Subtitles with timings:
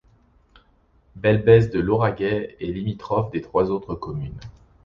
[1.15, 4.33] Belbèze-de-Lauragais est limitrophe de trois autres communes.